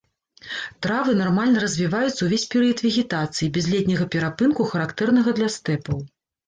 [0.85, 6.07] Травы нармальна развіваюцца ўвесь перыяд вегетацыі, без летняга перапынку, характэрнага для стэпаў.